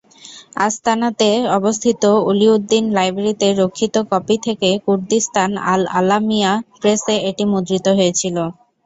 আসতানাতে 0.57 1.29
অবস্থিত 1.57 2.01
ওলীউদ্দীন 2.29 2.85
লাইব্রেরীতে 2.97 3.47
রক্ষিত 3.53 3.95
কপি 4.11 4.35
থেকে 4.45 4.69
কুর্দিস্তান 4.85 5.51
আল 5.65 5.81
আলামিয়া 5.97 6.51
প্রেসে 6.79 7.15
এটি 7.29 7.43
মুদ্রিত 7.51 7.85
হয়েছিল। 7.97 8.37